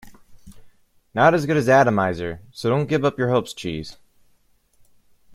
Not 1.13 1.35
as 1.35 1.45
good 1.45 1.57
as 1.57 1.67
"Atomizer", 1.69 2.41
so 2.51 2.71
don't 2.71 2.87
get 2.89 3.03
your 3.19 3.29
hopes 3.29 3.51
up, 3.51 3.57
cheese. 3.59 3.97